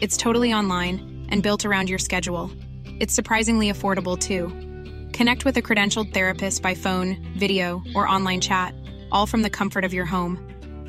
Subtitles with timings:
[0.00, 2.52] It's totally online and built around your schedule.
[3.00, 4.46] It's surprisingly affordable too.
[5.12, 8.74] Connect with a credentialed therapist by phone, video, or online chat,
[9.10, 10.38] all from the comfort of your home.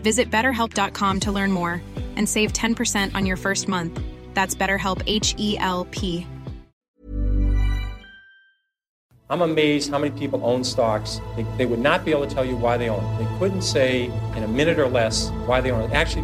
[0.04, 1.82] Visit betterhelp.com to learn more
[2.16, 4.00] and save 10% on your first month.
[4.36, 6.28] That's BetterHelp H E L P.
[9.32, 11.20] I'm amazed how many people own stocks.
[11.36, 13.18] They, they would not be able to tell you why they own.
[13.18, 15.94] They couldn't say in a minute or less why they own it.
[15.94, 16.24] Actually,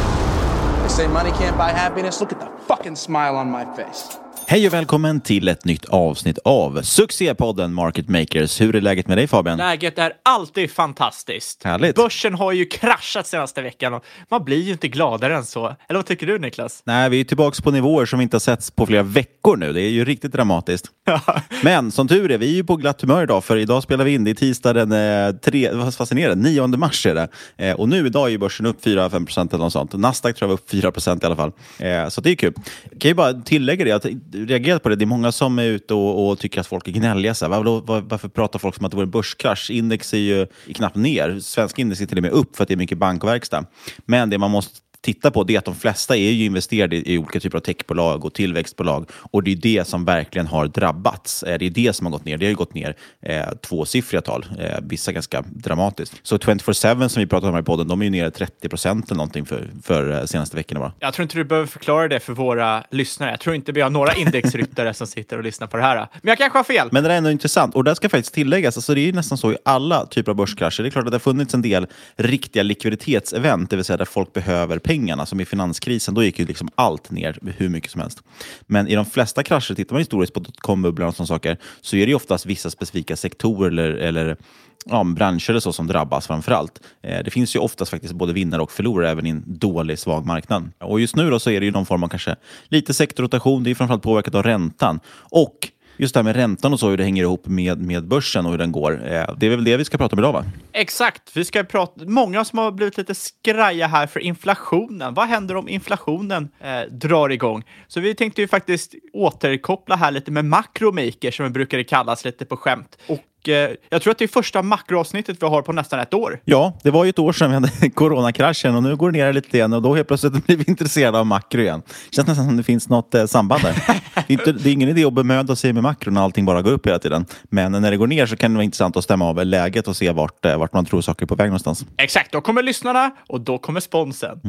[0.91, 2.19] Say money can't buy happiness.
[2.19, 4.20] Look at the fucking smile on my face.
[4.51, 8.61] Hej och välkommen till ett nytt avsnitt av succépodden Market Makers.
[8.61, 9.57] Hur är läget med dig Fabian?
[9.57, 11.63] Läget är alltid fantastiskt.
[11.63, 11.95] Härligt.
[11.95, 15.65] Börsen har ju kraschat senaste veckan och man blir ju inte gladare än så.
[15.65, 16.81] Eller vad tycker du Niklas?
[16.85, 19.73] Nej, vi är tillbaka på nivåer som vi inte har sett på flera veckor nu.
[19.73, 20.87] Det är ju riktigt dramatiskt.
[21.63, 24.13] Men som tur är, vi är ju på glatt humör idag för idag spelar vi
[24.13, 24.23] in.
[24.23, 27.27] Det är tisdag den eh, tre, vad fascinerande, 9 mars är det.
[27.57, 29.93] Eh, och nu idag är börsen upp 4-5 procent eller något sånt.
[29.93, 31.51] Nasdaq tror jag var upp 4 procent i alla fall.
[31.79, 32.53] Eh, så det är kul.
[32.91, 34.05] Jag kan ju bara tillägga det, att
[34.45, 34.95] reagerat på det.
[34.95, 37.33] Det är många som är ute och, och tycker att folk är gnälliga.
[37.33, 39.71] Så här, var, var, varför pratar folk som att det vore en börskrasch?
[39.71, 41.39] Index är ju knappt ner.
[41.39, 43.65] Svenska index är till och med upp för att det är mycket bankverkstad.
[44.05, 47.13] Men det man måste titta på det är att de flesta är ju investerade i,
[47.13, 49.09] i olika typer av techbolag och tillväxtbolag.
[49.31, 51.43] Och det är det som verkligen har drabbats.
[51.43, 52.37] Eh, Det är det som har gått ner.
[52.37, 56.13] Det har ju gått ner eh, tvåsiffriga tal, eh, vissa ganska dramatiskt.
[56.23, 59.05] Så 24-7 som vi pratade om här i podden, de är ju nere 30 procent
[59.05, 60.93] eller någonting för, för eh, senaste veckorna bara.
[60.99, 63.31] Jag tror inte du behöver förklara det för våra lyssnare.
[63.31, 65.95] Jag tror inte vi har några indexryttare som sitter och lyssnar på det här.
[65.97, 66.89] Men jag kanske har fel.
[66.91, 67.75] Men det är ändå intressant.
[67.75, 70.35] Och det ska faktiskt tilläggas, alltså det är ju nästan så i alla typer av
[70.35, 70.83] börskrascher.
[70.83, 74.05] Det är klart att det har funnits en del riktiga likviditetsevent, det vill säga där
[74.05, 75.25] folk behöver pengarna.
[75.25, 78.23] Som i finanskrisen, då gick ju liksom allt ner hur mycket som helst.
[78.67, 82.05] Men i de flesta krascher, tittar man historiskt på dotcom-bubblan och sådana saker, så är
[82.05, 84.37] det ju oftast vissa specifika sektorer eller, eller
[84.85, 86.79] ja, branscher eller så som drabbas framför allt.
[87.03, 90.25] Eh, det finns ju oftast faktiskt både vinnare och förlorare även i en dålig, svag
[90.25, 90.71] marknad.
[90.79, 92.35] Och just nu då så är det ju någon form av kanske
[92.67, 93.63] lite sektorrotation.
[93.63, 94.99] Det är framförallt påverkat av räntan.
[95.31, 95.69] Och
[96.01, 98.51] just det här med räntan och så, hur det hänger ihop med, med börsen och
[98.51, 98.91] hur den går.
[98.91, 100.45] Eh, det är väl det vi ska prata om idag, va?
[100.71, 101.21] Exakt.
[101.33, 105.13] Vi ska prata, många som har blivit lite skraja här för inflationen.
[105.13, 107.63] Vad händer om inflationen eh, drar igång?
[107.87, 112.45] Så vi tänkte ju faktiskt återkoppla här lite med makromaker som vi brukar kallas lite
[112.45, 112.97] på skämt.
[113.07, 116.39] Och eh, jag tror att det är första makroavsnittet vi har på nästan ett år.
[116.45, 119.33] Ja, det var ju ett år sedan vi hade coronakraschen och nu går det ner
[119.33, 121.81] lite igen och då helt plötsligt blir vi intresserade av makro igen.
[122.09, 124.01] Det känns nästan som det finns något eh, samband där.
[124.37, 126.61] det, är inte, det är ingen idé att bemöda sig med makro när allting bara
[126.61, 127.25] går upp hela tiden.
[127.43, 129.95] Men när det går ner så kan det vara intressant att stämma av läget och
[129.95, 131.85] se vart, eh, vart man tror saker är på väg någonstans.
[131.97, 134.39] Exakt, då kommer lyssnarna och då kommer sponsen.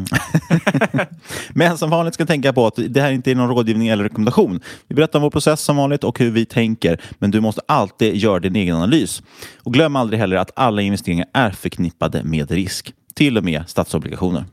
[1.51, 4.61] Men som vanligt ska tänka på att det här inte är någon rådgivning eller rekommendation.
[4.89, 8.17] Vi berättar om vår process som vanligt och hur vi tänker, men du måste alltid
[8.17, 9.23] göra din egen analys.
[9.63, 14.45] Och glöm aldrig heller att alla investeringar är förknippade med risk, till och med statsobligationer.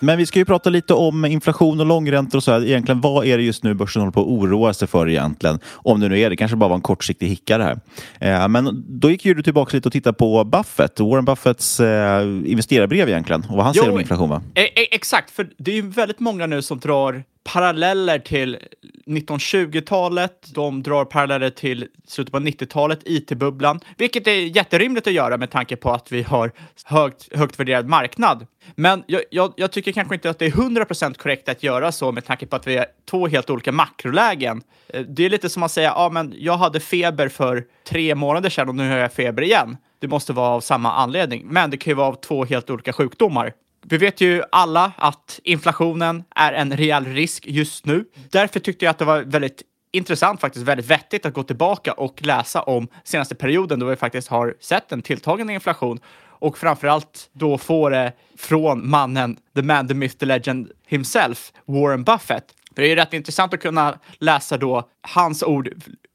[0.00, 2.52] Men vi ska ju prata lite om inflation och långräntor och så.
[2.52, 2.64] Här.
[2.64, 5.58] Egentligen, vad är det just nu börsen håller på att oroa sig för egentligen?
[5.72, 7.80] Om det nu är det, kanske bara var en kortsiktig hicka det här.
[8.18, 12.22] Eh, men då gick ju du tillbaka lite och tittade på Buffett, Warren Buffetts eh,
[12.22, 14.42] investerarbrev egentligen och vad han Jo, säger om inflation va?
[14.54, 18.58] E e exakt, för det är ju väldigt många nu som drar paralleller till
[19.06, 25.50] 1920-talet, de drar paralleller till slutet på 90-talet, IT-bubblan, vilket är jätterimligt att göra med
[25.50, 26.52] tanke på att vi har
[26.84, 28.46] högt, högt värderad marknad.
[28.74, 32.12] Men jag, jag, jag tycker kanske inte att det är 100% korrekt att göra så
[32.12, 34.62] med tanke på att vi är två helt olika makrolägen.
[34.88, 38.50] Eh, det är lite som att säga, ja men jag hade feber för tre månader
[38.50, 39.76] sedan och nu har jag feber igen.
[39.98, 42.92] Det måste vara av samma anledning, men det kan ju vara av två helt olika
[42.92, 43.52] sjukdomar.
[43.86, 48.04] Vi vet ju alla att inflationen är en reell risk just nu.
[48.30, 49.62] Därför tyckte jag att det var väldigt
[49.92, 54.28] intressant, faktiskt väldigt vettigt att gå tillbaka och läsa om senaste perioden då vi faktiskt
[54.28, 56.00] har sett en tilltagande inflation
[56.40, 62.04] och framförallt då få det från mannen, the man, the myth, the legend himself, Warren
[62.04, 62.44] Buffett.
[62.74, 65.68] För det är ju rätt intressant att kunna läsa då hans ord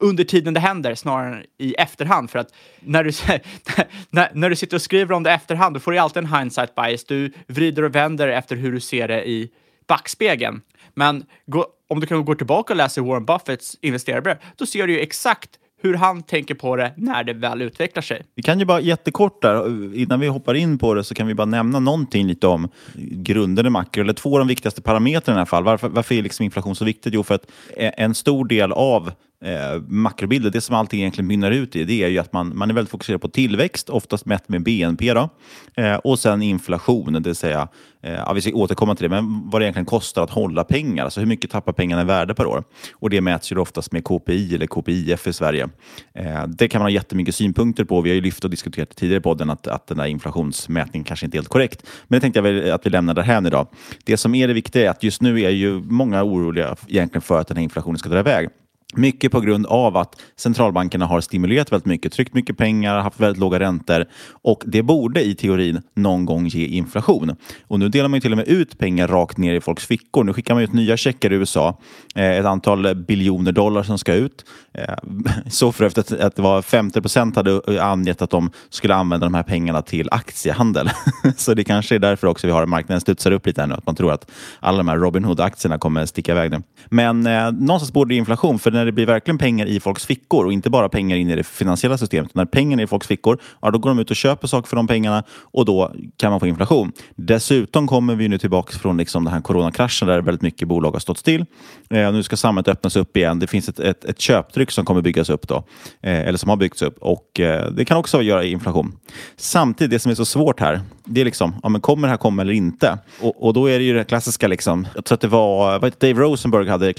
[0.03, 2.29] under tiden det händer snarare än i efterhand.
[2.29, 3.11] För att när du,
[4.09, 6.39] när, när du sitter och skriver om det i efterhand, då får du alltid en
[6.39, 7.03] hindsight bias.
[7.03, 9.49] Du vrider och vänder efter hur du ser det i
[9.87, 10.61] backspegeln.
[10.93, 14.93] Men gå, om du kan gå tillbaka och läsa Warren Buffetts investerarbrev, då ser du
[14.93, 15.49] ju exakt
[15.81, 18.23] hur han tänker på det när det väl utvecklar sig.
[18.35, 21.33] Vi kan ju bara jättekort där, innan vi hoppar in på det, så kan vi
[21.33, 25.39] bara nämna någonting lite om grunden i makro, eller två av de viktigaste parametrarna i
[25.39, 25.63] alla fall.
[25.63, 27.13] Varför, varför är liksom inflation så viktigt?
[27.13, 27.45] Jo, för att
[27.77, 29.11] en stor del av
[29.45, 32.69] eh, makrobilder, det som allting egentligen mynnar ut i, det är ju att man, man
[32.69, 35.29] är väldigt fokuserad på tillväxt, oftast mätt med BNP, då,
[35.77, 37.67] eh, och sen inflation, det vill säga,
[38.03, 41.03] eh, ja, vi ska återkomma till det, men vad det egentligen kostar att hålla pengar,
[41.03, 42.63] alltså hur mycket tappar pengarna i värde per år?
[42.93, 45.69] Och det mäts ju oftast med KPI eller KPIF i Sverige.
[46.13, 48.01] Eh, det kan man ha jättemycket synpunkter på.
[48.01, 51.25] Vi har ju lyft och diskuterat tidigare i podden att, att den där inflationsmätningen kanske
[51.25, 51.87] inte är helt korrekt.
[52.07, 53.67] Men det tänkte jag väl att vi lämnar därhän idag.
[54.03, 57.39] Det som är det viktiga är att just nu är ju många oroliga egentligen för
[57.39, 58.49] att den här inflationen ska dra iväg.
[58.97, 63.39] Mycket på grund av att centralbankerna har stimulerat väldigt mycket, tryckt mycket pengar, haft väldigt
[63.39, 67.35] låga räntor och det borde i teorin någon gång ge inflation.
[67.67, 70.23] Och nu delar man ju till och med ut pengar rakt ner i folks fickor.
[70.23, 71.79] Nu skickar man ut nya checkar i USA,
[72.15, 74.45] eh, ett antal biljoner dollar som ska ut.
[74.73, 74.95] Eh,
[75.49, 79.25] så för efter att, att det var 50 procent hade angett att de skulle använda
[79.25, 80.89] de här pengarna till aktiehandel.
[81.37, 83.85] så det kanske är därför också vi har marknaden studsar upp lite här nu, att
[83.85, 86.63] man tror att alla de här Robin Hood-aktierna kommer sticka iväg nu.
[86.89, 90.05] Men eh, någonstans borde det inflation, för när när det blir verkligen pengar i folks
[90.05, 92.35] fickor och inte bara pengar in i det finansiella systemet.
[92.35, 94.75] När pengarna är i folks fickor, ja, då går de ut och köper saker för
[94.75, 96.91] de pengarna och då kan man få inflation.
[97.15, 100.99] Dessutom kommer vi nu tillbaka från liksom den här coronakraschen där väldigt mycket bolag har
[100.99, 101.45] stått still.
[101.89, 103.39] Eh, nu ska samhället öppnas upp igen.
[103.39, 105.55] Det finns ett, ett, ett köptryck som kommer byggas upp då,
[106.01, 108.95] eh, eller som har byggts upp och eh, det kan också göra inflation.
[109.37, 112.17] Samtidigt, det som är så svårt här, det är liksom, ja, men kommer det här
[112.17, 112.97] komma eller inte?
[113.21, 116.21] Och, och då är det ju det klassiska, liksom, jag tror att det var Dave
[116.21, 116.93] Rosenberg hade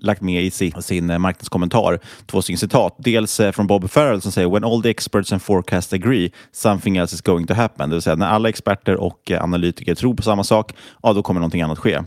[0.00, 2.94] lagt med i sin, sin eh, marknadskommentar, två stycken citat.
[2.98, 6.96] Dels eh, från Bob Farrell som säger “When all the experts and forecasts agree, something
[6.96, 7.90] else is going to happen”.
[7.90, 10.72] Det vill säga när alla experter och eh, analytiker tror på samma sak,
[11.02, 12.00] ja då kommer någonting annat ske.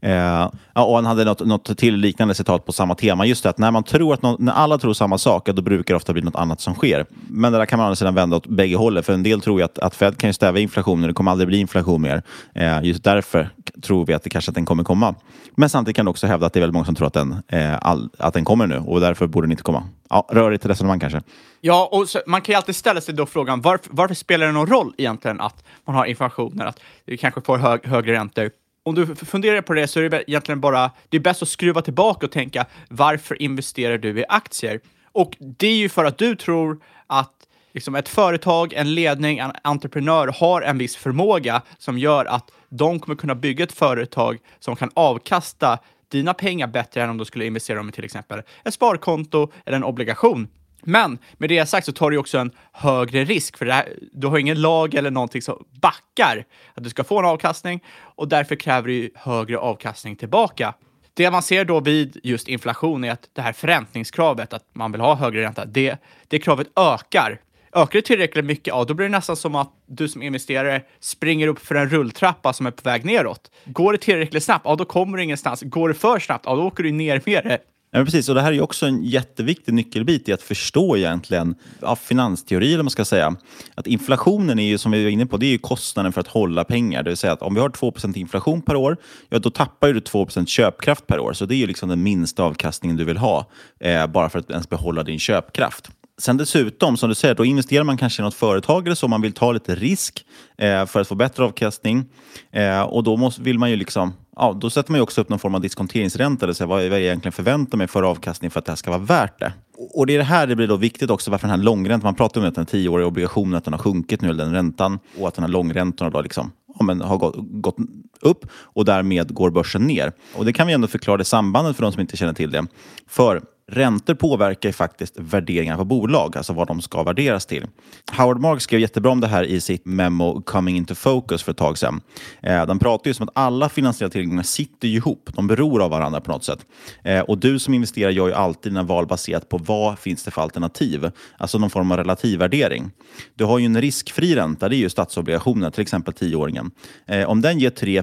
[0.00, 3.26] Eh, och han hade något, något till liknande citat på samma tema.
[3.26, 5.94] Just det att när, man tror att någon, när alla tror samma sak, då brukar
[5.94, 7.06] det ofta bli något annat som sker.
[7.28, 9.02] Men det där kan man å andra sidan vända åt bägge hållen.
[9.02, 11.48] För en del tror ju att, att Fed kan ju stäva inflationen, det kommer aldrig
[11.48, 12.22] bli inflation mer.
[12.54, 13.50] Eh, just därför
[13.82, 15.14] tror vi att det kanske att den kommer komma.
[15.54, 17.42] Men samtidigt kan du också hävda att det är väldigt många som tror att den,
[17.48, 19.82] eh, all, att den kommer nu och därför borde den inte komma.
[20.10, 21.22] Ja, rörigt resonemang kanske.
[21.60, 24.52] Ja, och så, man kan ju alltid ställa sig då frågan varför, varför spelar det
[24.52, 28.50] någon roll egentligen att man har inflationer, att vi kanske får hög, högre räntor?
[28.88, 31.82] Om du funderar på det så är det egentligen bara, det är bäst att skruva
[31.82, 34.80] tillbaka och tänka varför investerar du i aktier?
[35.12, 37.32] Och det är ju för att du tror att
[37.72, 43.00] liksom ett företag, en ledning, en entreprenör har en viss förmåga som gör att de
[43.00, 45.78] kommer kunna bygga ett företag som kan avkasta
[46.08, 49.76] dina pengar bättre än om du skulle investera dem i till exempel ett sparkonto eller
[49.76, 50.48] en obligation.
[50.82, 54.38] Men med det sagt så tar du också en högre risk, för här, du har
[54.38, 56.44] ingen lag eller någonting som backar
[56.74, 60.74] att du ska få en avkastning och därför kräver du högre avkastning tillbaka.
[61.14, 65.00] Det man ser då vid just inflation är att det här förräntningskravet, att man vill
[65.00, 65.96] ha högre ränta, det,
[66.28, 67.40] det kravet ökar.
[67.72, 71.48] Ökar det tillräckligt mycket, ja, då blir det nästan som att du som investerare springer
[71.48, 73.50] upp för en rulltrappa som är på väg neråt.
[73.64, 75.62] Går det tillräckligt snabbt, ja, då kommer du ingenstans.
[75.62, 77.58] Går det för snabbt, ja, då åker du ner med det.
[77.90, 81.54] Ja, precis, och det här är ju också en jätteviktig nyckelbit i att förstå egentligen
[81.80, 83.36] ja, finansteori, eller man ska säga.
[83.74, 86.28] Att inflationen är ju, som vi var inne på, det är ju kostnaden för att
[86.28, 87.02] hålla pengar.
[87.02, 88.96] Det vill säga att om vi har 2% inflation per år,
[89.28, 91.32] ja, då tappar du 2% köpkraft per år.
[91.32, 94.50] Så det är ju liksom den minsta avkastningen du vill ha, eh, bara för att
[94.50, 95.90] ens behålla din köpkraft.
[96.18, 99.22] Sen dessutom, som du säger, då investerar man kanske i något företag eller så, man
[99.22, 100.24] vill ta lite risk
[100.56, 102.04] eh, för att få bättre avkastning.
[102.52, 105.28] Eh, och då måste, vill man ju liksom, ja, då sätter man ju också upp
[105.28, 108.50] någon form av diskonteringsränta, det vill säga vad, vad jag egentligen förväntar mig för avkastning
[108.50, 109.52] för att det här ska vara värt det.
[109.94, 112.14] Och det är det här det blir då viktigt också, varför den här långräntan, man
[112.14, 115.28] pratar om att den tioåriga obligationen, att den har sjunkit nu, eller den räntan, och
[115.28, 117.76] att den här långräntorna då liksom, ja, men har gått, gått
[118.20, 120.12] upp och därmed går börsen ner.
[120.34, 122.66] Och det kan vi ändå förklara det sambandet för de som inte känner till det.
[123.08, 127.66] För Räntor påverkar ju faktiskt värderingar på bolag, alltså vad de ska värderas till.
[128.12, 131.58] Howard Marks skrev jättebra om det här i sitt memo Coming into Focus för ett
[131.58, 132.00] tag sedan.
[132.42, 135.30] Eh, den pratar ju som att alla finansiella tillgångar sitter ihop.
[135.34, 136.66] De beror av varandra på något sätt.
[137.04, 140.30] Eh, och du som investerar gör ju alltid dina val baserat på vad finns det
[140.30, 141.10] för alternativ.
[141.38, 142.90] Alltså någon form av relativvärdering.
[143.34, 146.70] Du har ju en riskfri ränta, det är ju statsobligationer, till exempel tioåringen.
[147.06, 148.02] Eh, om den ger 3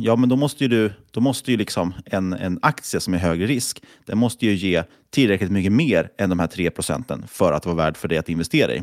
[0.00, 3.18] ja men då måste ju du då måste ju liksom en, en aktie som är
[3.18, 7.52] högre risk, den måste ju ge tillräckligt mycket mer än de här 3 procenten för
[7.52, 8.82] att vara värd för dig att investera i.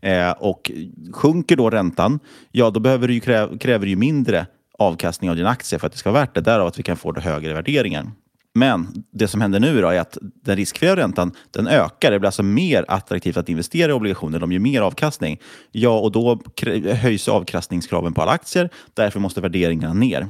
[0.00, 0.70] Eh, och
[1.12, 2.18] sjunker då räntan,
[2.52, 4.46] ja då behöver du ju kräv, kräver du mindre
[4.78, 6.40] avkastning av din aktie för att det ska vara värt det.
[6.40, 8.06] Därav att vi kan få det högre värderingar.
[8.54, 12.10] Men det som händer nu då är att den riskfria räntan den ökar.
[12.10, 14.38] Det blir alltså mer attraktivt att investera i obligationer.
[14.38, 15.40] De ger mer avkastning.
[15.72, 16.40] Ja, och då
[16.92, 18.70] höjs avkastningskraven på alla aktier.
[18.94, 20.26] Därför måste värderingarna ner.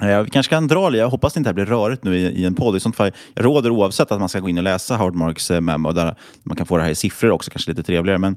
[0.00, 2.54] Eh, vi kanske kan dra Jag hoppas det inte blir rörigt nu i, i en
[2.54, 2.76] podd.
[2.76, 5.50] I sånt fall, jag råder oavsett att man ska gå in och läsa Howard Marks
[5.50, 8.18] eh, memo där man kan få det här i siffror också, kanske lite trevligare.
[8.18, 8.36] Men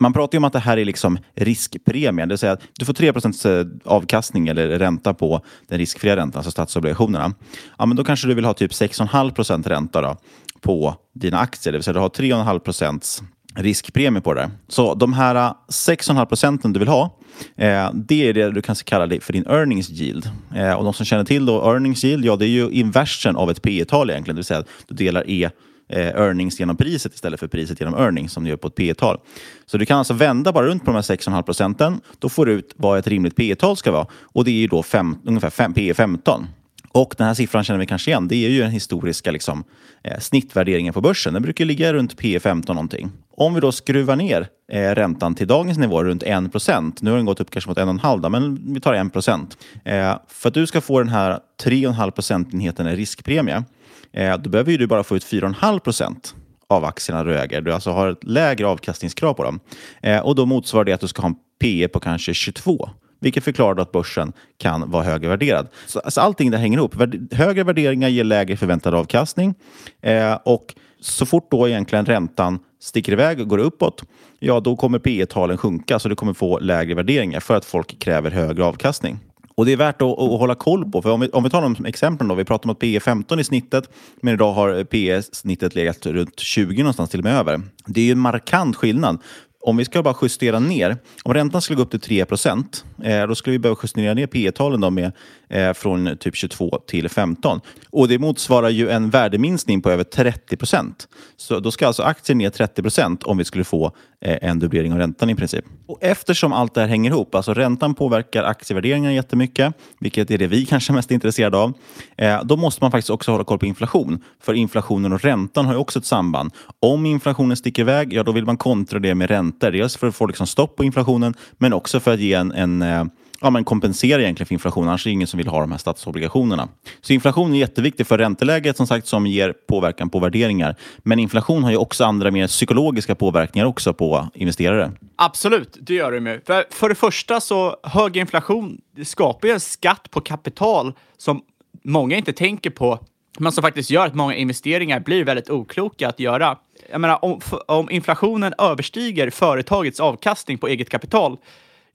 [0.00, 2.84] man pratar ju om att det här är liksom riskpremien, det vill säga att du
[2.84, 7.32] får 3 eh, avkastning eller ränta på den riskfria räntan, alltså statsobligationerna.
[7.78, 10.16] Ja, men då kanske du vill ha typ 6,5 ränta då,
[10.60, 13.22] på dina aktier, det vill säga du har 3,5%
[13.54, 14.50] riskpremie på det.
[14.68, 17.18] Så de här 6,5 procenten du vill ha,
[17.56, 20.30] eh, det är det du kan kalla det för din earnings yield.
[20.54, 23.50] Eh, och de som känner till då earnings yield, ja det är ju inversen av
[23.50, 25.50] ett P tal egentligen, det vill säga att du delar E
[25.88, 28.94] eh, earnings genom priset istället för priset genom earnings som du gör på ett P
[28.94, 29.18] tal
[29.66, 32.00] Så du kan alltså vända bara runt på de här 6,5 procenten.
[32.18, 34.66] Då får du ut vad ett rimligt P tal ska vara och det är ju
[34.66, 36.46] då fem, ungefär 5, P 15.
[36.94, 38.28] Och den här siffran känner vi kanske igen.
[38.28, 39.64] Det är ju den historiska liksom,
[40.02, 41.32] eh, snittvärderingen på börsen.
[41.32, 43.10] Den brukar ligga runt P 15 någonting.
[43.36, 47.02] Om vi då skruvar ner eh, räntan till dagens nivå runt 1 procent.
[47.02, 49.56] Nu har den gått upp kanske mot 1,5 men vi tar 1 procent.
[49.84, 53.64] Eh, för att du ska få den här 3,5 procentenheten i riskpremie,
[54.12, 56.34] eh, då behöver du bara få ut 4,5 procent
[56.68, 57.60] av aktierna du äger.
[57.60, 59.60] Du alltså har ett lägre avkastningskrav på dem.
[60.02, 62.90] Eh, och då motsvarar det att du ska ha en PE på kanske 22
[63.24, 65.68] vilket förklarar att börsen kan vara högvärderad.
[65.86, 66.94] Så, alltså allting det hänger ihop.
[67.32, 69.54] Högre värderingar ger lägre förväntad avkastning
[70.02, 74.04] eh, och så fort då egentligen räntan sticker iväg och går uppåt,
[74.38, 77.98] ja då kommer P talen sjunka så du kommer få lägre värderingar för att folk
[77.98, 79.18] kräver högre avkastning.
[79.56, 81.02] Och det är värt att, att, hålla koll på.
[81.02, 82.34] För om vi, om vi tar de exemplen då.
[82.34, 83.90] Vi pratar om att P 15 i snittet,
[84.22, 87.60] men idag har P snittet legat runt 20 någonstans till och med över.
[87.86, 89.18] Det är ju en markant skillnad
[89.66, 93.34] om vi ska bara justera ner, om räntan skulle gå upp till 3 eh, då
[93.34, 95.12] skulle vi behöva justera ner P talen med
[95.48, 97.60] eh, från typ 22 till 15.
[97.90, 101.08] Och det motsvarar ju en värdeminskning på över 30 procent.
[101.36, 104.92] Så då ska alltså aktien ner 30 procent om vi skulle få eh, en dubblering
[104.92, 105.64] av räntan i princip.
[105.86, 110.46] Och eftersom allt det här hänger ihop, alltså räntan påverkar aktievärderingen jättemycket, vilket är det
[110.46, 111.72] vi kanske är mest intresserade av,
[112.16, 114.24] eh, då måste man faktiskt också hålla koll på inflation.
[114.42, 116.52] För inflationen och räntan har ju också ett samband.
[116.80, 119.78] Om inflationen sticker iväg, ja då vill man kontra det med räntan räntor.
[119.78, 122.82] Dels för att få liksom stopp på inflationen, men också för att ge en, en
[122.82, 123.04] eh,
[123.40, 124.88] ja, men kompensera egentligen för inflation.
[124.88, 126.68] Annars är det ingen som vill ha de här statsobligationerna.
[127.00, 130.76] Så inflation är jätteviktig för ränteläget som sagt som ger påverkan på värderingar.
[130.98, 134.92] Men inflation har ju också andra mer psykologiska påverkningar också på investerare.
[135.16, 136.40] Absolut, det gör det med.
[136.46, 141.42] För, för det första så hög inflation skapar ju en skatt på kapital som
[141.84, 142.98] många inte tänker på
[143.38, 146.58] men som faktiskt gör att många investeringar blir väldigt okloka att göra.
[146.90, 151.36] Jag menar, om, om inflationen överstiger företagets avkastning på eget kapital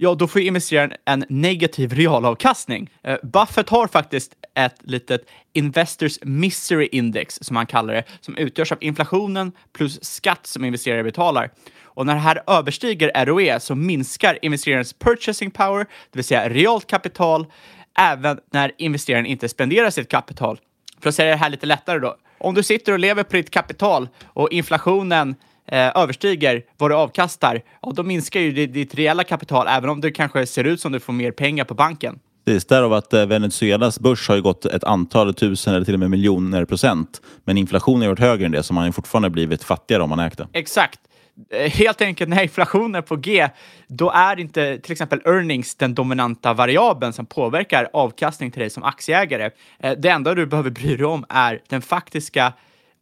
[0.01, 2.89] ja, då får investeraren en negativ realavkastning.
[3.03, 5.21] Eh, Buffett har faktiskt ett litet
[5.53, 11.03] Investors Misery Index, som han kallar det, som utgörs av inflationen plus skatt som investerare
[11.03, 11.51] betalar.
[11.83, 16.87] Och när det här överstiger ROE så minskar investerarens purchasing power, det vill säga realt
[16.87, 17.45] kapital,
[17.99, 20.59] även när investeraren inte spenderar sitt kapital.
[21.01, 22.15] För att säga det här lite lättare då.
[22.39, 25.35] Om du sitter och lever på ditt kapital och inflationen
[25.67, 30.11] eh, överstiger vad du avkastar, ja, då minskar ju ditt reella kapital, även om det
[30.11, 32.19] kanske ser ut som du får mer pengar på banken.
[32.45, 35.99] Precis, därav att eh, Venezuelas börs har ju gått ett antal tusen eller till och
[35.99, 37.21] med miljoner procent.
[37.43, 40.19] Men inflationen har varit högre än det, så man har fortfarande blivit fattigare om man
[40.19, 40.47] ägt det.
[40.53, 40.99] Exakt.
[41.49, 43.49] Eh, helt enkelt när inflationen är på G,
[43.87, 48.83] då är inte till exempel earnings den dominanta variabeln som påverkar avkastning till dig som
[48.83, 49.49] aktieägare.
[49.79, 52.53] Eh, det enda du behöver bry dig om är den faktiska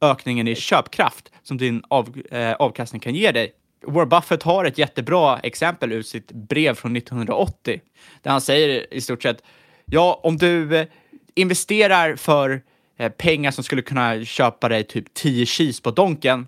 [0.01, 3.51] ökningen i köpkraft som din av, eh, avkastning kan ge dig.
[3.87, 7.81] Warren Buffett har ett jättebra exempel ur sitt brev från 1980
[8.21, 9.43] där han säger i stort sett
[9.85, 10.87] ja, om du eh,
[11.35, 12.61] investerar för
[13.17, 16.47] pengar som skulle kunna köpa dig typ 10 cheese på Donken.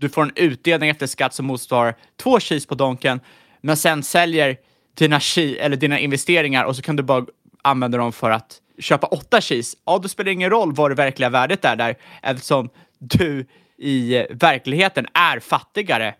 [0.00, 3.20] Du får en utdelning efter skatt som motsvarar två cheese på Donken,
[3.60, 4.56] men sen säljer
[4.94, 7.26] dina, eller dina investeringar och så kan du bara
[7.62, 9.76] använda dem för att köpa åtta cheese.
[9.86, 13.46] Ja, då spelar det ingen roll vad det verkliga värdet är där eftersom du
[13.78, 16.14] i verkligheten är fattigare.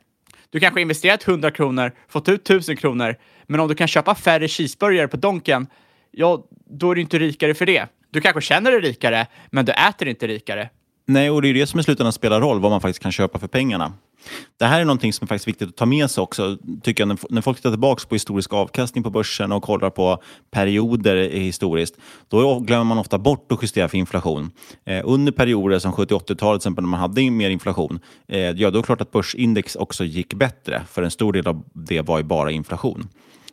[0.51, 4.49] Du kanske investerat 100 kronor, fått ut 1000 kronor, men om du kan köpa färre
[4.49, 5.67] cheeseburgare på Donken,
[6.11, 7.87] ja, då är du inte rikare för det.
[8.11, 10.69] Du kanske känner dig rikare, men du äter inte rikare.
[11.11, 13.39] Nej, och det är det som i slutändan spelar roll, vad man faktiskt kan köpa
[13.39, 13.93] för pengarna.
[14.59, 17.19] Det här är någonting som är faktiskt viktigt att ta med sig också, tycker jag,
[17.31, 21.95] när folk tittar tillbaka på historisk avkastning på börsen och kollar på perioder historiskt,
[22.29, 24.51] då glömmer man ofta bort att justera för inflation.
[24.85, 28.87] Eh, under perioder som 70-80-talet, när man hade mer inflation, eh, ja, då är det
[28.87, 32.51] klart att börsindex också gick bättre, för en stor del av det var ju bara
[32.51, 33.09] inflation.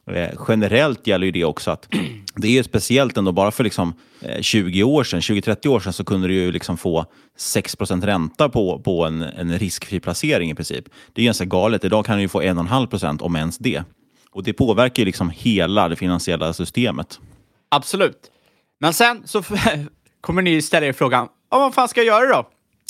[0.08, 1.88] Eh, generellt gäller ju det också att
[2.36, 6.04] det är speciellt ändå, bara för liksom, eh, 20 år sedan, 20-30 år sedan så
[6.04, 7.06] kunde du ju liksom få
[7.38, 10.86] 6 ränta på, på en, en riskfri placering i princip.
[11.14, 11.86] Det är ganska galet.
[11.86, 13.84] Idag kan du ju få 1,5% om ens det.
[14.32, 17.20] Och det påverkar ju liksom hela det finansiella systemet.
[17.70, 18.32] Absolut.
[18.80, 19.44] Men sen så
[20.22, 22.50] kommer ni ställa er frågan, vad fan ska jag göra då?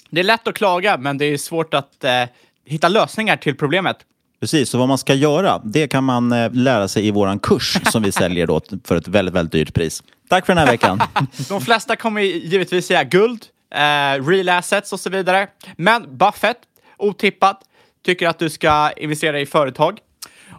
[0.10, 2.24] Det är lätt att klaga, men det är svårt att eh,
[2.66, 3.98] hitta lösningar till problemet.
[4.40, 7.78] Precis, så vad man ska göra, det kan man eh, lära sig i vår kurs
[7.92, 10.04] som vi säljer då för ett väldigt, väldigt dyrt pris.
[10.30, 11.02] Tack för den här veckan.
[11.50, 15.48] De flesta kommer givetvis säga guld, eh, real assets och så vidare.
[15.78, 16.58] Men Buffett,
[16.98, 17.62] otippat,
[18.06, 20.00] tycker att du ska investera i företag.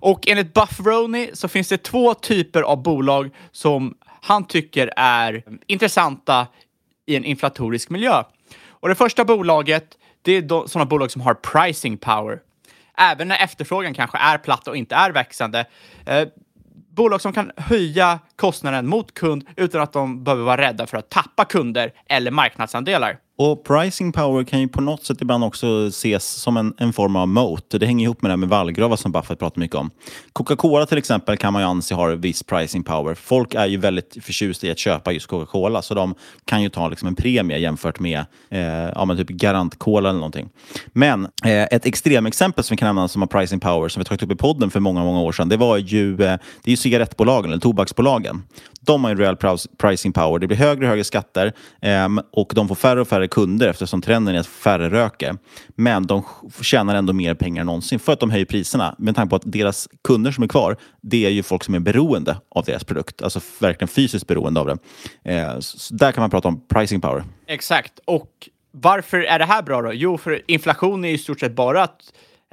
[0.01, 6.47] Och enligt Buffroni så finns det två typer av bolag som han tycker är intressanta
[7.07, 8.23] i en inflatorisk miljö.
[8.69, 9.85] Och det första bolaget,
[10.23, 12.39] det är sådana bolag som har pricing power
[12.99, 15.67] även när efterfrågan kanske är platt och inte är växande.
[16.07, 16.29] Eh,
[16.97, 21.11] bolag som kan höja kostnaden mot kund utan att de behöver vara rädda för att
[21.11, 23.19] tappa kunder eller marknadsandelar.
[23.41, 27.17] Och pricing power kan ju på något sätt ibland också ses som en, en form
[27.17, 27.65] av moat.
[27.71, 29.91] Det hänger ihop med det här med vallgravar som Buffett pratar mycket om.
[30.33, 33.15] Coca-Cola till exempel kan man ju anse har viss pricing power.
[33.15, 36.89] Folk är ju väldigt förtjusta i att köpa just Coca-Cola så de kan ju ta
[36.89, 38.61] liksom en premie jämfört med eh,
[38.95, 40.49] ja, men typ Garant-Cola eller någonting.
[40.87, 44.23] Men eh, ett extremexempel som vi kan använda som har pricing power som vi tagit
[44.23, 46.77] upp i podden för många, många år sedan det var ju, eh, det är ju
[46.77, 48.28] cigarettbolagen eller tobaksbolagen.
[48.81, 49.37] De har ju real
[49.79, 50.39] pricing power.
[50.39, 54.03] Det blir högre och högre skatter ehm, och de får färre och färre kunder eftersom
[54.03, 55.37] trenden är att färre röker.
[55.75, 56.23] Men de
[56.63, 58.95] tjänar ändå mer pengar än någonsin för att de höjer priserna.
[58.99, 61.79] Med tanke på att deras kunder som är kvar, det är ju folk som är
[61.79, 63.23] beroende av deras produkt.
[63.23, 64.79] Alltså verkligen fysiskt beroende av det.
[65.33, 67.25] Eh, Så där kan man prata om pricing power.
[67.47, 67.93] Exakt.
[68.05, 68.31] Och
[68.71, 69.93] varför är det här bra då?
[69.93, 72.01] Jo, för inflation är i stort sett bara att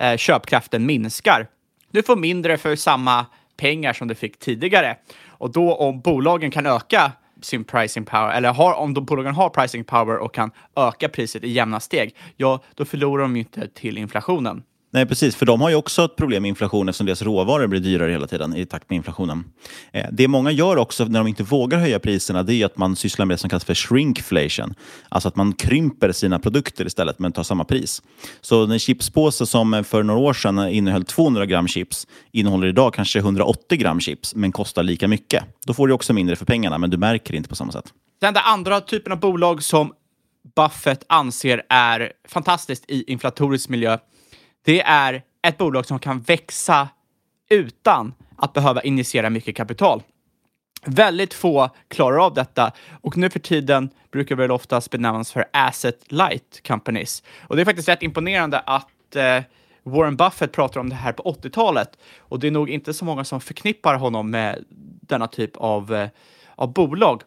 [0.01, 1.47] eh, köpkraften minskar.
[1.91, 3.25] Du får mindre för samma
[3.57, 4.97] pengar som du fick tidigare.
[5.37, 9.49] Och då om bolagen kan öka sin pricing power, eller har, om de bolagen har
[9.49, 13.67] pricing power och kan öka priset i jämna steg, ja, då förlorar de ju inte
[13.67, 14.63] till inflationen.
[14.95, 15.35] Nej, precis.
[15.35, 18.27] För de har ju också ett problem med inflation eftersom deras råvaror blir dyrare hela
[18.27, 19.43] tiden i takt med inflationen.
[19.91, 22.95] Eh, det många gör också när de inte vågar höja priserna det är att man
[22.95, 24.73] sysslar med det som kallas för shrinkflation.
[25.09, 28.01] Alltså att man krymper sina produkter istället men tar samma pris.
[28.41, 33.19] Så en chipspåse som för några år sedan innehöll 200 gram chips innehåller idag kanske
[33.19, 35.43] 180 gram chips men kostar lika mycket.
[35.65, 37.85] Då får du också mindre för pengarna men du märker det inte på samma sätt.
[38.21, 39.93] Den där andra typen av bolag som
[40.55, 43.97] Buffett anser är fantastiskt i inflatorisk miljö
[44.65, 46.89] det är ett bolag som kan växa
[47.49, 50.03] utan att behöva injicera mycket kapital.
[50.85, 56.11] Väldigt få klarar av detta och nu för tiden brukar väl oftast benämnas för asset
[56.11, 57.23] light companies.
[57.41, 59.41] Och det är faktiskt rätt imponerande att eh,
[59.83, 63.23] Warren Buffett pratar om det här på 80-talet och det är nog inte så många
[63.23, 64.65] som förknippar honom med
[65.01, 66.09] denna typ av, eh,
[66.55, 67.21] av bolag.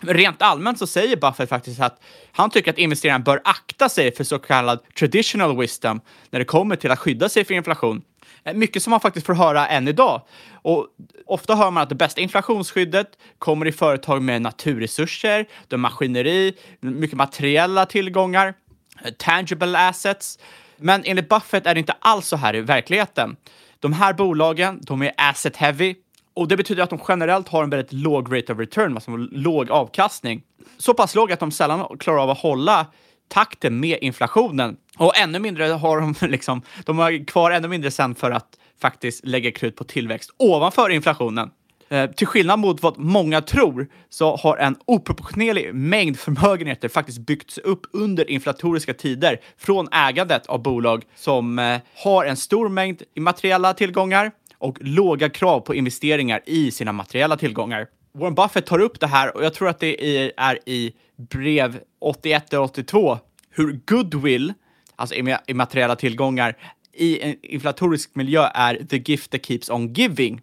[0.00, 2.00] Rent allmänt så säger Buffett faktiskt att
[2.32, 6.76] han tycker att investeraren bör akta sig för så kallad traditional wisdom när det kommer
[6.76, 8.02] till att skydda sig för inflation.
[8.44, 10.22] Eh, mycket som man faktiskt får höra än idag.
[10.52, 10.86] Och
[11.26, 17.16] ofta hör man att det bästa inflationsskyddet kommer i företag med naturresurser, de maskineri, mycket
[17.16, 18.54] materiella tillgångar,
[19.04, 20.38] eh, tangible assets.
[20.76, 23.36] Men enligt Buffett är det inte alls så här i verkligheten.
[23.80, 25.94] De här bolagen, de är asset heavy,
[26.36, 29.70] och det betyder att de generellt har en väldigt låg rate of return, alltså låg
[29.70, 30.42] avkastning.
[30.78, 32.86] Så pass låg att de sällan klarar av att hålla
[33.28, 34.76] takten med inflationen.
[34.98, 39.26] Och ännu mindre har de liksom, de har kvar ännu mindre sen för att faktiskt
[39.26, 41.50] lägga krut på tillväxt ovanför inflationen.
[41.88, 47.58] Eh, till skillnad mot vad många tror så har en oproportionerlig mängd förmögenheter faktiskt byggts
[47.58, 53.74] upp under inflatoriska tider från ägandet av bolag som eh, har en stor mängd immateriella
[53.74, 57.86] tillgångar och låga krav på investeringar i sina materiella tillgångar.
[58.12, 62.52] Warren Buffett tar upp det här och jag tror att det är i brev 81
[62.52, 63.18] och 82
[63.50, 64.52] hur goodwill,
[64.96, 65.14] alltså
[65.46, 66.56] immateriella tillgångar,
[66.92, 70.40] i en inflatorisk miljö är the gift that keeps on giving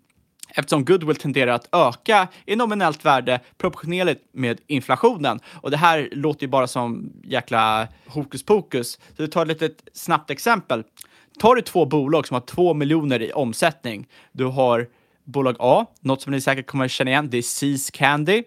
[0.56, 5.40] eftersom goodwill tenderar att öka i nominellt värde proportionerligt med inflationen.
[5.46, 9.00] Och det här låter ju bara som jäkla hokus pokus.
[9.18, 10.84] Så vi tar ett litet snabbt exempel.
[11.40, 14.08] Tar du två bolag som har två miljoner i omsättning.
[14.32, 14.88] Du har
[15.24, 18.44] bolag A, något som ni säkert kommer känna igen, det är Seas Candy.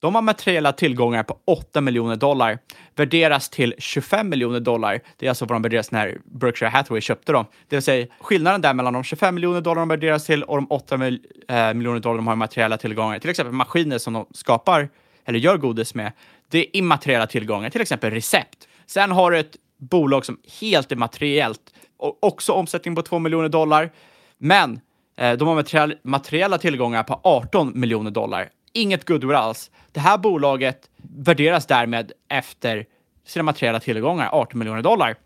[0.00, 2.58] De har materiella tillgångar på 8 miljoner dollar,
[2.96, 5.00] värderas till 25 miljoner dollar.
[5.16, 7.44] Det är alltså vad de värderas när Berkshire Hathaway köpte dem.
[7.68, 10.66] Det vill säga skillnaden där mellan de 25 miljoner dollar de värderas till och de
[10.70, 13.18] 8 mil eh, miljoner dollar de har i materiella tillgångar.
[13.18, 14.88] Till exempel maskiner som de skapar
[15.24, 16.12] eller gör godis med.
[16.50, 18.68] Det är immateriella tillgångar, till exempel recept.
[18.86, 21.60] Sen har du ett bolag som helt är materiellt
[22.00, 23.90] också omsättning på 2 miljoner dollar.
[24.38, 24.80] Men
[25.16, 29.70] eh, de har materiella tillgångar på 18 miljoner dollar inget goodwill alls.
[29.92, 32.86] Det här bolaget värderas därmed efter
[33.26, 35.16] sina materiella tillgångar, 18 miljoner dollar.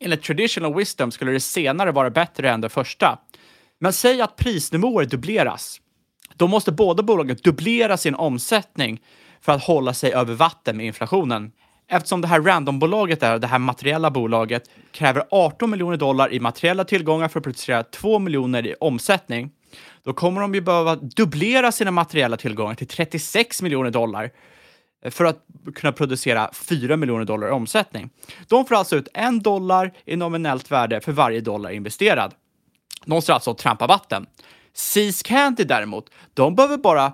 [0.00, 3.18] Enligt traditional wisdom skulle det senare vara bättre än det första.
[3.78, 5.80] Men säg att prisnivåer dubbleras.
[6.34, 9.00] Då måste båda bolagen dubblera sin omsättning
[9.40, 11.52] för att hålla sig över vatten med inflationen.
[11.90, 16.84] Eftersom det här randombolaget är, det här materiella bolaget, kräver 18 miljoner dollar i materiella
[16.84, 19.50] tillgångar för att producera 2 miljoner i omsättning,
[20.02, 24.30] då kommer de ju behöva dubblera sina materiella tillgångar till 36 miljoner dollar
[25.10, 28.10] för att kunna producera 4 miljoner dollar i omsättning.
[28.48, 32.34] De får alltså ut en dollar i nominellt värde för varje dollar investerad.
[33.04, 34.26] De ska alltså trampa vatten.
[34.72, 37.12] Seas Candy däremot, de behöver bara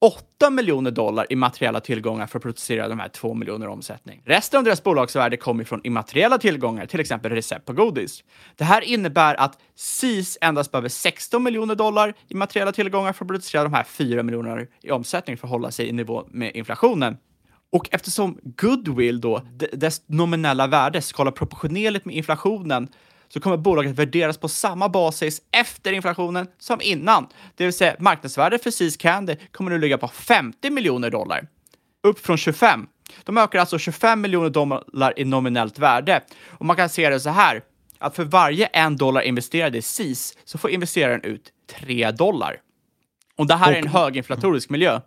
[0.00, 4.22] 8 miljoner dollar i materiella tillgångar för att producera de här 2 miljoner omsättning.
[4.24, 8.24] Resten av deras bolagsvärde kommer från immateriella tillgångar, till exempel recept på godis.
[8.56, 13.28] Det här innebär att SIS endast behöver 16 miljoner dollar i materiella tillgångar för att
[13.28, 17.16] producera de här 4 miljoner i omsättning för att hålla sig i nivå med inflationen.
[17.72, 22.88] Och eftersom goodwill då, dess nominella värde skalar proportionerligt med inflationen
[23.28, 27.26] så kommer bolaget värderas på samma basis efter inflationen som innan.
[27.54, 31.48] Det vill säga marknadsvärdet för Seas Candy kommer nu ligga på 50 miljoner dollar,
[32.02, 32.86] upp från 25.
[33.24, 36.20] De ökar alltså 25 miljoner dollar i nominellt värde.
[36.46, 37.62] Och man kan se det så här,
[37.98, 42.56] att för varje en dollar investerad i SIS så får investeraren ut 3 dollar.
[43.36, 45.00] Och det här är en höginflatorisk miljö.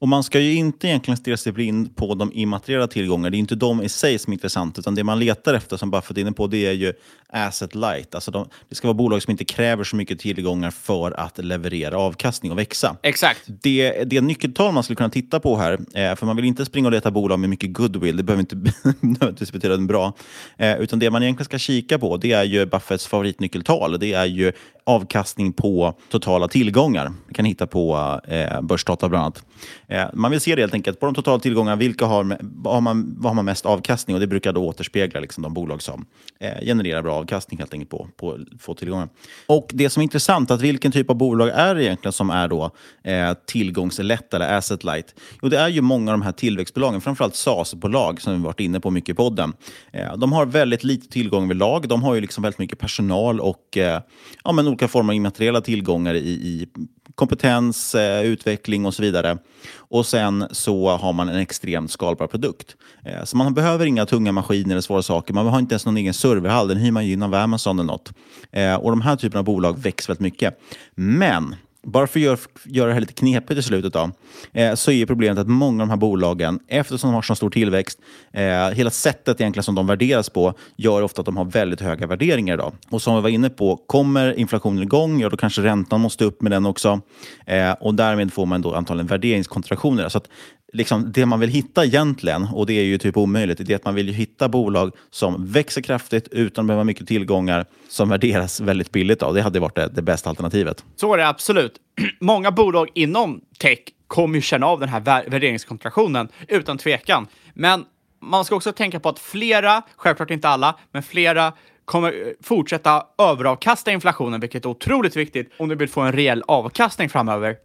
[0.00, 3.30] Och man ska ju inte egentligen stirra sig blind på de immateriella tillgångarna.
[3.30, 5.90] Det är inte de i sig som är intressant, utan det man letar efter, som
[5.90, 6.92] Buffett är inne på, det är ju
[7.28, 8.14] asset light.
[8.14, 11.98] Alltså de, det ska vara bolag som inte kräver så mycket tillgångar för att leverera
[11.98, 12.96] avkastning och växa.
[13.02, 13.40] Exakt.
[13.46, 16.88] Det, det nyckeltal man skulle kunna titta på här, eh, för man vill inte springa
[16.88, 18.56] och leta bolag med mycket goodwill, det behöver inte
[19.00, 20.12] nödvändigtvis betyda en bra,
[20.56, 23.98] eh, utan det man egentligen ska kika på, det är ju Buffetts favoritnyckeltal.
[23.98, 24.52] Det är ju
[24.84, 27.12] avkastning på totala tillgångar.
[27.28, 29.44] Vi kan hitta på eh, börsdata bland annat.
[29.90, 31.00] Eh, man vill se det helt enkelt.
[31.00, 34.14] På de totala tillgångarna, vilka har, vad, har man, vad har man mest avkastning?
[34.14, 36.06] Och Det brukar då återspegla liksom, de bolag som
[36.40, 39.08] eh, genererar bra avkastning helt enkelt på, på få tillgångar.
[39.46, 42.48] Och Det som är intressant, att vilken typ av bolag är det egentligen som är
[42.48, 42.70] då
[43.04, 45.14] eh, tillgångslätt eller asset light?
[45.42, 48.80] Jo, det är ju många av de här tillväxtbolagen, framförallt SaaS-bolag som vi varit inne
[48.80, 49.52] på mycket i podden.
[49.92, 51.88] Eh, de har väldigt lite tillgång vid lag.
[51.88, 54.00] De har ju liksom väldigt mycket personal och eh,
[54.44, 56.66] ja, men olika former av immateriella tillgångar i, i
[57.14, 59.38] kompetens, eh, utveckling och så vidare.
[59.76, 62.76] Och sen så har man en extremt skalbar produkt.
[63.04, 65.34] Eh, så man behöver inga tunga maskiner eller svåra saker.
[65.34, 66.68] Man har inte ens någon egen serverhall.
[66.68, 68.12] Den hyr man ju inom Amazon eller något.
[68.52, 70.60] Eh, och de här typerna av bolag växer väldigt mycket.
[70.94, 74.10] Men bara för att göra, göra det här lite knepigt i slutet då,
[74.52, 77.50] eh, så är problemet att många av de här bolagen, eftersom de har så stor
[77.50, 77.98] tillväxt,
[78.32, 82.06] eh, hela sättet egentligen som de värderas på, gör ofta att de har väldigt höga
[82.06, 82.72] värderingar idag.
[82.90, 86.42] Och som vi var inne på, kommer inflationen igång, ja då kanske räntan måste upp
[86.42, 87.00] med den också.
[87.46, 90.08] Eh, och därmed får man då antagligen värderingskontraktioner.
[90.08, 90.28] Så att
[90.72, 93.84] liksom, det man vill hitta egentligen, och det är ju typ omöjligt, det är att
[93.84, 98.92] man vill hitta bolag som växer kraftigt utan att behöva mycket tillgångar, som värderas väldigt
[98.92, 99.20] billigt.
[99.20, 99.32] Då.
[99.32, 100.84] Det hade varit det, det bästa alternativet.
[100.96, 101.72] Så är det absolut.
[102.20, 107.26] Många bolag inom tech kommer ju känna av den här värderingskontraktionen utan tvekan.
[107.54, 107.84] Men
[108.20, 111.52] man ska också tänka på att flera, självklart inte alla, men flera
[111.84, 116.42] kommer eh, fortsätta överavkasta inflationen, vilket är otroligt viktigt om du vill få en reell
[116.46, 117.56] avkastning framöver.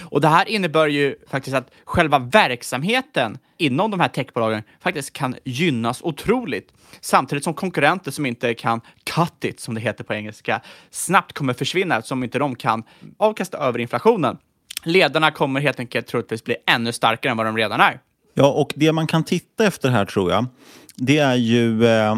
[0.00, 5.36] Och det här innebär ju faktiskt att själva verksamheten inom de här techbolagen faktiskt kan
[5.44, 6.72] gynnas otroligt.
[7.00, 11.52] Samtidigt som konkurrenter som inte kan cut it, som det heter på engelska, snabbt kommer
[11.52, 12.82] försvinna eftersom inte de kan
[13.16, 14.38] avkasta över inflationen.
[14.84, 18.00] ledarna kommer helt enkelt troligtvis bli ännu starkare än vad de redan är.
[18.34, 20.46] Ja, och det man kan titta efter här tror jag,
[20.96, 22.16] det är ju eh,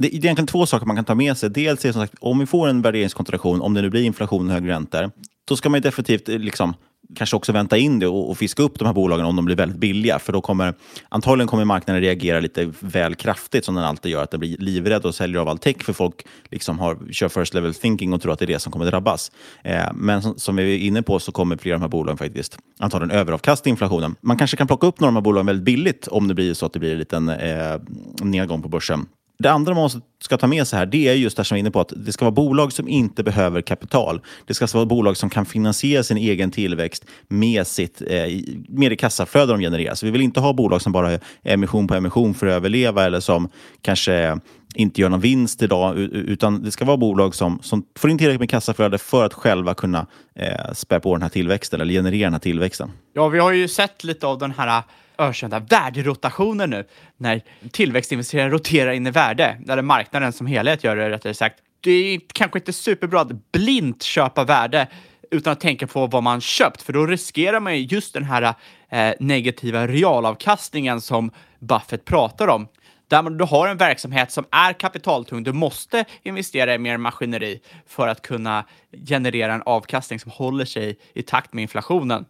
[0.00, 1.50] det är egentligen två saker man kan ta med sig.
[1.50, 4.46] Dels är det som sagt, om vi får en värderingskontraktion, om det nu blir inflation
[4.46, 5.10] och högre räntor,
[5.48, 6.74] då ska man definitivt eh, liksom,
[7.14, 9.56] kanske också vänta in det och, och, fiska upp de här bolagen om de blir
[9.56, 10.18] väldigt billiga.
[10.18, 10.74] För då kommer
[11.08, 14.22] antagligen kommer marknaden reagera lite väl kraftigt som den alltid gör.
[14.22, 17.54] Att den blir livrädd och säljer av all tech för folk liksom har, kör first
[17.54, 19.32] level thinking och tror att det är det som kommer drabbas.
[19.64, 22.18] Eh, men som, som, vi är inne på så kommer flera av de här bolagen
[22.18, 24.16] faktiskt antagligen överavkasta inflationen.
[24.20, 26.54] Man kanske kan plocka upp några av de här bolagen väldigt billigt om det blir
[26.54, 27.80] så att det blir en liten eh,
[28.22, 29.06] nedgång på börsen.
[29.40, 29.90] Det andra man
[30.22, 31.92] ska ta med sig här, det är just det som jag är inne på, att
[31.96, 34.20] det ska vara bolag som inte behöver kapital.
[34.46, 38.22] Det ska vara bolag som kan finansiera sin egen tillväxt med, sitt, eh,
[38.68, 39.94] med det kassaflöde de genererar.
[39.94, 43.06] Så vi vill inte ha bolag som bara är emission på emission för att överleva
[43.06, 43.48] eller som
[43.82, 44.38] kanske
[44.74, 48.40] inte gör någon vinst idag, utan det ska vara bolag som, som får in tillräckligt
[48.40, 52.32] med kassaflöde för att själva kunna eh, spä på den här tillväxten eller generera den
[52.32, 52.90] här tillväxten.
[53.12, 54.82] Ja, vi har ju sett lite av den här
[55.20, 56.84] ökända värderotationer nu,
[57.16, 61.58] när tillväxtinvesterare roterar in i värde, eller marknaden som helhet gör det rättare sagt.
[61.80, 64.88] Det är kanske inte superbra att blint köpa värde
[65.30, 68.54] utan att tänka på vad man köpt, för då riskerar man ju just den här
[68.88, 72.68] eh, negativa realavkastningen som Buffett pratar om.
[73.08, 78.08] Där du har en verksamhet som är kapitaltung, du måste investera i mer maskineri för
[78.08, 78.64] att kunna
[79.08, 82.24] generera en avkastning som håller sig i takt med inflationen.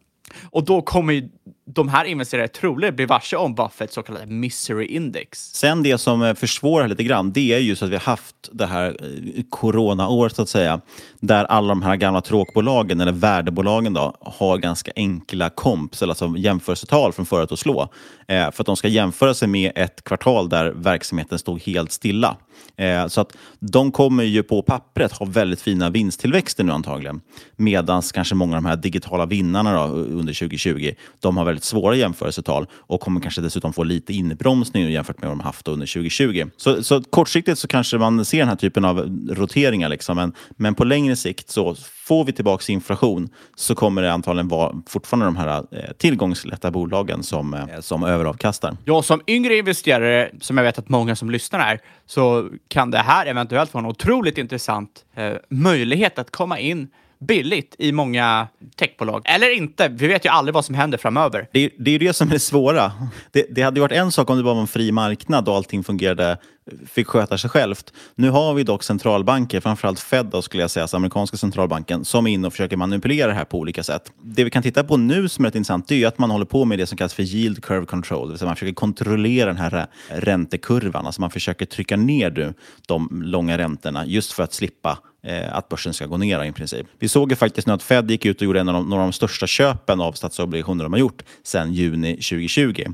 [0.50, 1.28] Och då kommer ju
[1.74, 5.38] de här investerare troligen bli varse om Buffetts så kallade misery index.
[5.38, 8.66] Sen det som eh, försvårar lite grann, det är just att vi har haft det
[8.66, 10.80] här eh, coronaåret så att säga,
[11.20, 16.34] där alla de här gamla tråkbolagen, eller värdebolagen då, har ganska enkla komps, eller alltså
[16.36, 17.88] jämförelsetal från förut att slå.
[18.28, 22.36] Eh, för att de ska jämföra sig med ett kvartal där verksamheten stod helt stilla.
[22.76, 27.20] Eh, så att de kommer ju på pappret ha väldigt fina vinsttillväxter nu antagligen.
[27.56, 31.96] Medan kanske många av de här digitala vinnarna då, under 2020, de har väldigt svåra
[31.96, 36.46] jämförelsetal och kommer kanske dessutom få lite inbromsning jämfört med vad de haft under 2020.
[36.56, 38.98] Så, så kortsiktigt så kanske man ser den här typen av
[39.30, 41.76] roteringar, liksom, men, men på längre sikt så
[42.10, 47.22] får vi tillbaka inflation så kommer det antagligen vara fortfarande de här eh, tillgångslätta bolagen
[47.22, 48.76] som, eh, som överavkastar.
[48.84, 52.98] Ja, som yngre investerare, som jag vet att många som lyssnar är, så kan det
[52.98, 56.88] här eventuellt vara en otroligt intressant eh, möjlighet att komma in
[57.20, 59.22] billigt i många techbolag.
[59.24, 61.48] Eller inte, vi vet ju aldrig vad som händer framöver.
[61.52, 62.92] Det, det är ju det som är det svåra.
[63.30, 65.56] Det, det hade ju varit en sak om det bara var en fri marknad och
[65.56, 66.38] allting fungerade
[66.86, 67.92] fick sköta sig självt.
[68.14, 72.26] Nu har vi dock centralbanker, framförallt Fed då, skulle jag säga, alltså amerikanska centralbanken, som
[72.26, 74.12] är inne och försöker manipulera det här på olika sätt.
[74.22, 76.44] Det vi kan titta på nu som är rätt intressant, det är att man håller
[76.44, 79.46] på med det som kallas för yield curve control, det vill säga man försöker kontrollera
[79.46, 82.54] den här räntekurvan, alltså man försöker trycka ner
[82.86, 86.86] de långa räntorna just för att slippa eh, att börsen ska gå ner i princip.
[86.98, 89.02] Vi såg ju faktiskt nu att Fed gick ut och gjorde en av de, några
[89.02, 92.84] av de största köpen av statsobligationer de har gjort sedan juni 2020.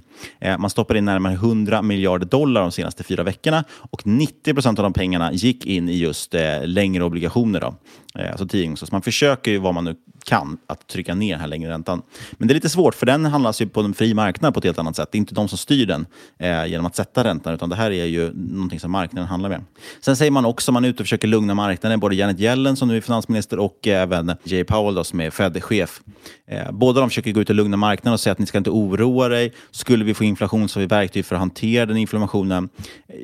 [0.40, 4.78] Eh, man stoppade in närmare 100 miljarder dollar de senaste fyra veckorna och 90 procent
[4.78, 7.60] av de pengarna gick in i just eh, längre obligationer.
[7.60, 7.74] Då.
[8.18, 9.96] Eh, alltså tio Så man försöker ju vad man nu
[10.26, 12.02] kan att trycka ner den här längre räntan.
[12.32, 14.64] Men det är lite svårt för den handlas ju på en fri marknad på ett
[14.64, 15.08] helt annat sätt.
[15.12, 16.06] Det är inte de som styr den
[16.38, 19.64] eh, genom att sätta räntan utan det här är ju någonting som marknaden handlar med.
[20.00, 22.88] Sen säger man också, man är ute och försöker lugna marknaden, både Janet Yellen som
[22.88, 26.00] nu är finansminister och även Jay Powell då, som är Fed-chef.
[26.48, 28.70] Eh, båda de försöker gå ut och lugna marknaden och säga att ni ska inte
[28.70, 29.52] oroa dig.
[29.70, 32.68] Skulle vi få inflation så har vi verktyg för att hantera den inflammationen.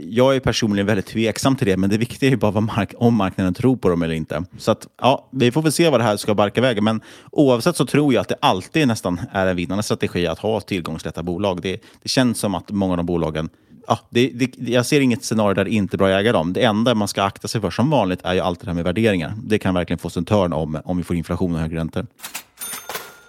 [0.09, 2.95] Jag är personligen väldigt tveksam till det, men det viktiga är ju bara vad mark
[2.97, 4.45] om marknaden tror på dem eller inte.
[4.59, 6.83] Så att, ja, vi får väl se vad det här ska barka iväg.
[6.83, 7.01] Men men
[7.31, 11.23] oavsett så tror jag att det alltid nästan är en vinnande strategi att ha tillgångslätta
[11.23, 11.63] bolag.
[11.63, 13.51] Det, det känns som att många av de bolagen
[13.87, 16.53] Ja, det, det, jag ser inget scenario där det inte är bra att äga dem.
[16.53, 18.85] Det enda man ska akta sig för som vanligt är ju alltid det här med
[18.85, 19.35] värderingar.
[19.45, 22.07] Det kan verkligen få sig en törn om, om vi får inflation och högre räntor.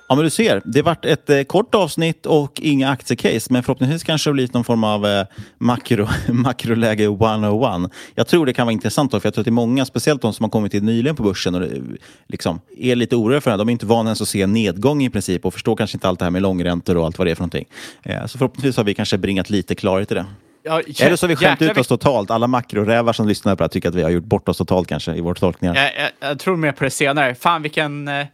[0.10, 4.04] Ja, men du ser, det vart ett eh, kort avsnitt och inga aktiecase, men förhoppningsvis
[4.04, 5.26] kanske det blir någon form av eh,
[5.58, 7.92] makro, makroläge 101.
[8.16, 10.22] Jag tror det kan vara intressant, då, för jag tror att det är många, speciellt
[10.22, 11.82] de som har kommit in nyligen på börsen och det,
[12.28, 13.58] liksom, är lite oroliga för det.
[13.58, 16.20] De är inte vana ens att se nedgång i princip och förstår kanske inte allt
[16.20, 17.66] det här med långräntor och allt vad det är för någonting.
[18.04, 20.26] Eh, så förhoppningsvis har vi kanske bringat lite klarhet i det.
[20.66, 22.32] Ja, Eller så har vi skämt ut oss totalt.
[22.32, 24.88] Alla makrorävar som lyssnar på det här tycker att vi har gjort bort oss totalt
[24.88, 25.76] kanske i våra tolkningar.
[25.76, 27.36] Jag, jag, jag tror mer på det senare.
[27.36, 28.08] Fan vilken...
[28.08, 28.26] Eh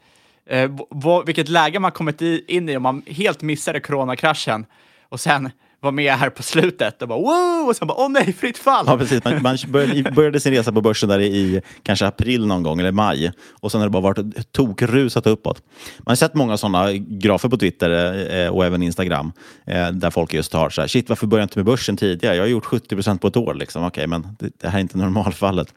[0.50, 4.66] eh, vad, vilket läge man kommit in i om man helt missade coronakraschen
[5.10, 5.50] och sen
[5.82, 7.70] var med här på slutet och bara wow!
[7.70, 8.86] Och sen bara åh nej, fritt fall!
[8.88, 9.24] Ja, precis.
[9.24, 12.92] Man, man började, började, sin resa på börsen där i kanske april någon gång, eller
[12.92, 13.32] maj.
[13.50, 15.62] Och sen har det bara varit tokrusat uppåt.
[15.98, 17.90] Man har sett många sådana grafer på Twitter
[18.36, 19.32] eh, och även Instagram
[19.66, 22.36] eh, där folk just har så här, shit varför började jag inte med börsen tidigare?
[22.36, 23.54] Jag har gjort 70 procent på ett år.
[23.54, 23.84] Liksom.
[23.84, 25.74] Okej, okay, men det, det här är inte normalfallet.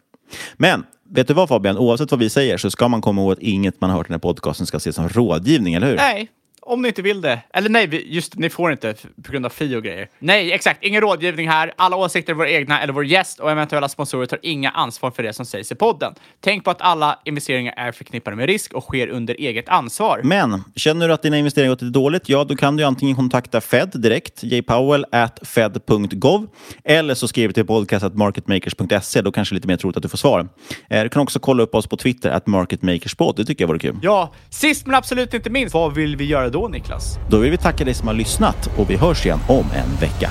[0.57, 3.38] Men vet du vad Fabian, oavsett vad vi säger så ska man komma ihåg att
[3.38, 5.97] inget man hört i den här podcasten ska ses som rådgivning, eller hur?
[5.97, 6.31] Nej,
[6.62, 7.38] om ni inte vill det.
[7.55, 8.94] Eller nej, just ni får inte
[9.25, 10.09] på grund av fi och grejer.
[10.18, 10.85] Nej, exakt.
[10.85, 11.72] Ingen rådgivning här.
[11.77, 15.22] Alla åsikter är våra egna eller vår gäst och eventuella sponsorer tar inga ansvar för
[15.22, 16.14] det som sägs i podden.
[16.40, 20.20] Tänk på att alla investeringar är förknippade med risk och sker under eget ansvar.
[20.25, 23.61] Men känner du att dina investeringar gått lite dåligt, ja då kan du antingen kontakta
[23.61, 26.46] Fed direkt, jpowell at fed.gov,
[26.85, 29.20] eller så skriver du till podcast.marketmakers.se.
[29.22, 30.48] Då kanske det är lite mer troligt att du får svar.
[30.90, 33.37] Eh, Du kan också kolla upp oss på Twitter, at marketmakerspod.
[33.37, 33.98] Det tycker jag vore kul.
[34.03, 37.18] Ja, sist men absolut inte minst, vad vill vi göra då Niklas?
[37.30, 40.30] Då vill vi tacka dig som har lyssnat och vi hörs igen om en vecka.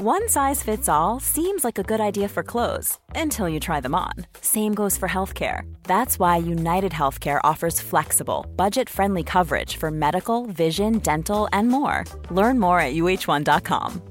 [0.00, 3.94] One size fits all seems like a good idea for clothes until you try them
[3.94, 4.12] on.
[4.40, 5.62] Same goes for healthcare.
[5.84, 12.04] That's why United Healthcare offers flexible, budget friendly coverage for medical, vision, dental, and more.
[12.30, 14.02] Learn more at uh1.com.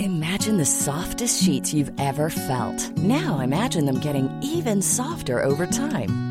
[0.00, 2.96] Imagine the softest sheets you've ever felt.
[2.96, 6.27] Now imagine them getting even softer over time.